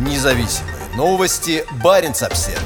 Независимые 0.00 0.76
новости. 0.96 1.62
Барин 1.84 2.12
обсерва 2.12 2.58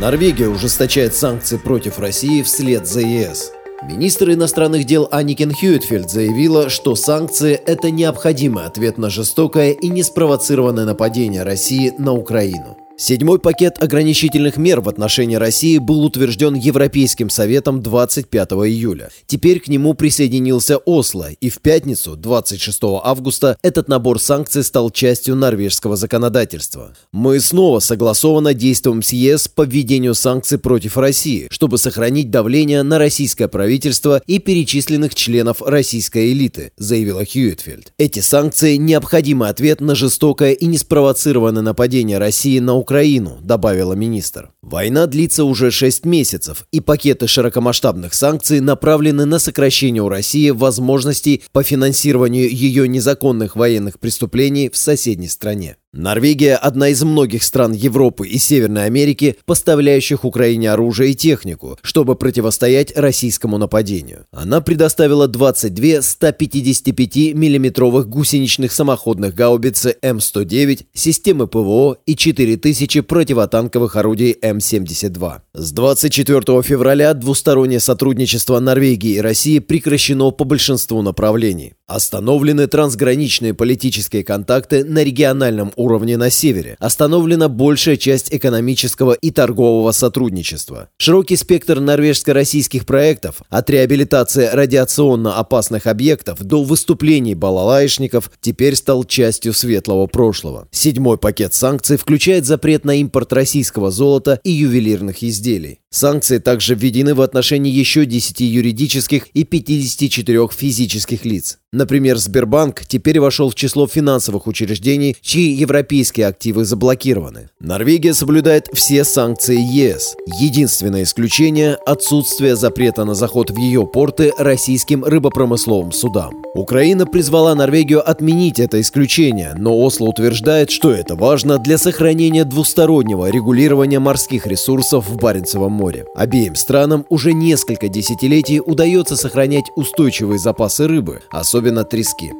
Норвегия 0.00 0.48
ужесточает 0.48 1.14
санкции 1.14 1.58
против 1.58 1.98
России 1.98 2.40
вслед 2.40 2.86
за 2.86 3.00
ЕС. 3.00 3.52
Министр 3.82 4.30
иностранных 4.30 4.84
дел 4.84 5.08
Аникен 5.10 5.52
Хьюитфельд 5.52 6.10
заявила, 6.10 6.70
что 6.70 6.94
санкции– 6.96 7.52
это 7.66 7.90
необходимый 7.90 8.64
ответ 8.64 8.96
на 8.96 9.10
жестокое 9.10 9.72
и 9.72 9.88
неспровоцированное 9.90 10.86
нападение 10.86 11.42
России 11.42 11.92
на 11.98 12.14
Украину. 12.14 12.78
Седьмой 13.00 13.38
пакет 13.38 13.80
ограничительных 13.80 14.56
мер 14.56 14.80
в 14.80 14.88
отношении 14.88 15.36
России 15.36 15.78
был 15.78 16.04
утвержден 16.04 16.54
Европейским 16.54 17.30
Советом 17.30 17.80
25 17.80 18.48
июля. 18.66 19.10
Теперь 19.28 19.60
к 19.60 19.68
нему 19.68 19.94
присоединился 19.94 20.78
Осло, 20.78 21.30
и 21.30 21.48
в 21.48 21.60
пятницу, 21.60 22.16
26 22.16 22.80
августа, 23.04 23.56
этот 23.62 23.86
набор 23.86 24.18
санкций 24.20 24.64
стал 24.64 24.90
частью 24.90 25.36
норвежского 25.36 25.94
законодательства. 25.94 26.92
Мы 27.12 27.38
снова 27.38 27.78
согласованно 27.78 28.52
действуем 28.52 29.04
с 29.04 29.12
ЕС 29.12 29.46
по 29.46 29.62
введению 29.62 30.16
санкций 30.16 30.58
против 30.58 30.96
России, 30.96 31.46
чтобы 31.52 31.78
сохранить 31.78 32.32
давление 32.32 32.82
на 32.82 32.98
российское 32.98 33.46
правительство 33.46 34.20
и 34.26 34.40
перечисленных 34.40 35.14
членов 35.14 35.62
российской 35.62 36.32
элиты, 36.32 36.72
заявила 36.76 37.24
Хьюитфельд. 37.24 37.92
Эти 37.96 38.18
санкции– 38.18 38.74
необходимый 38.76 39.50
ответ 39.50 39.80
на 39.80 39.94
жестокое 39.94 40.50
и 40.50 40.66
неспровоцированное 40.66 41.62
нападение 41.62 42.18
России 42.18 42.58
на 42.58 42.74
Украину 42.74 42.87
Украину, 42.88 43.36
добавила 43.42 43.92
министр. 43.92 44.52
Война 44.62 45.04
длится 45.04 45.44
уже 45.44 45.70
6 45.70 46.06
месяцев, 46.06 46.66
и 46.72 46.80
пакеты 46.80 47.26
широкомасштабных 47.26 48.14
санкций 48.14 48.60
направлены 48.60 49.26
на 49.26 49.38
сокращение 49.38 50.02
у 50.02 50.08
России 50.08 50.48
возможностей 50.48 51.42
по 51.52 51.62
финансированию 51.62 52.48
ее 52.50 52.88
незаконных 52.88 53.56
военных 53.56 54.00
преступлений 54.00 54.70
в 54.70 54.78
соседней 54.78 55.28
стране. 55.28 55.76
Норвегия– 55.94 56.56
одна 56.62 56.90
из 56.90 57.02
многих 57.02 57.42
стран 57.42 57.72
Европы 57.72 58.28
и 58.28 58.36
Северной 58.36 58.84
Америки, 58.84 59.36
поставляющих 59.46 60.26
Украине 60.26 60.70
оружие 60.70 61.12
и 61.12 61.14
технику, 61.14 61.78
чтобы 61.82 62.14
противостоять 62.14 62.94
российскому 62.94 63.56
нападению. 63.56 64.26
Она 64.30 64.60
предоставила 64.60 65.26
22 65.28 66.02
155 66.02 67.34
миллиметровых 67.34 68.06
гусеничных 68.06 68.70
самоходных 68.70 69.34
гаубицы 69.34 69.96
М109, 70.02 70.84
системы 70.92 71.46
ПВО 71.46 71.96
и 72.04 72.14
4000 72.14 73.00
противотанковых 73.00 73.96
орудий 73.96 74.36
М72. 74.42 75.40
С 75.54 75.72
24 75.72 76.62
февраля 76.62 77.14
двустороннее 77.14 77.80
сотрудничество 77.80 78.60
Норвегии 78.60 79.14
и 79.14 79.20
России 79.22 79.58
прекращено 79.58 80.32
по 80.32 80.44
большинству 80.44 81.00
направлений. 81.00 81.77
Остановлены 81.88 82.66
трансграничные 82.66 83.54
политические 83.54 84.22
контакты 84.22 84.84
на 84.84 85.02
региональном 85.02 85.72
уровне 85.74 86.18
на 86.18 86.28
севере. 86.28 86.76
Остановлена 86.80 87.48
большая 87.48 87.96
часть 87.96 88.28
экономического 88.30 89.14
и 89.14 89.30
торгового 89.30 89.92
сотрудничества. 89.92 90.90
Широкий 90.98 91.36
спектр 91.36 91.80
норвежско-российских 91.80 92.84
проектов 92.84 93.36
от 93.48 93.70
реабилитации 93.70 94.50
радиационно 94.52 95.38
опасных 95.38 95.86
объектов 95.86 96.42
до 96.42 96.62
выступлений 96.62 97.34
балалаишников 97.34 98.30
теперь 98.42 98.76
стал 98.76 99.04
частью 99.04 99.54
светлого 99.54 100.06
прошлого. 100.06 100.68
Седьмой 100.70 101.16
пакет 101.16 101.54
санкций 101.54 101.96
включает 101.96 102.44
запрет 102.44 102.84
на 102.84 102.96
импорт 102.96 103.32
российского 103.32 103.90
золота 103.90 104.40
и 104.44 104.50
ювелирных 104.50 105.22
изделий. 105.22 105.80
Санкции 105.90 106.36
также 106.36 106.74
введены 106.74 107.14
в 107.14 107.22
отношении 107.22 107.72
еще 107.72 108.04
10 108.04 108.40
юридических 108.40 109.28
и 109.28 109.44
54 109.44 110.48
физических 110.48 111.24
лиц. 111.24 111.58
Например, 111.72 112.16
Сбербанк 112.16 112.84
теперь 112.86 113.20
вошел 113.20 113.50
в 113.50 113.54
число 113.54 113.86
финансовых 113.86 114.46
учреждений, 114.46 115.16
чьи 115.20 115.50
европейские 115.50 116.26
активы 116.26 116.64
заблокированы. 116.64 117.50
Норвегия 117.60 118.14
соблюдает 118.14 118.68
все 118.72 119.04
санкции 119.04 119.58
ЕС. 119.58 120.14
Единственное 120.40 121.02
исключение– 121.02 121.74
отсутствие 121.86 122.56
запрета 122.56 123.04
на 123.04 123.14
заход 123.14 123.50
в 123.50 123.58
ее 123.58 123.86
порты 123.86 124.32
российским 124.38 125.04
рыбопромысловым 125.04 125.92
судам. 125.92 126.42
Украина 126.54 127.06
призвала 127.06 127.54
Норвегию 127.54 128.08
отменить 128.08 128.58
это 128.58 128.80
исключение, 128.80 129.54
но 129.56 129.78
Осло 129.78 130.06
утверждает, 130.06 130.70
что 130.70 130.90
это 130.90 131.16
важно 131.16 131.58
для 131.58 131.76
сохранения 131.76 132.44
двустороннего 132.44 133.30
регулирования 133.30 133.98
морских 133.98 134.46
ресурсов 134.46 135.06
в 135.06 135.16
Баренцевом 135.16 135.72
море. 135.78 136.04
Обеим 136.14 136.56
странам 136.56 137.06
уже 137.08 137.32
несколько 137.32 137.88
десятилетий 137.88 138.60
удается 138.60 139.16
сохранять 139.16 139.70
устойчивые 139.76 140.38
запасы 140.38 140.86
рыбы, 140.86 141.22
особенно 141.30 141.84
трески. 141.84 142.32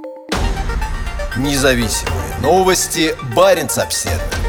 Независимые 1.36 2.36
новости. 2.42 3.14
Барин 3.34 3.68
обседный. 3.76 4.47